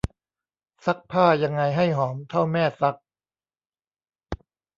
[0.85, 2.95] ซักผ้ายังไงให้หอมเท่าแม่ซัก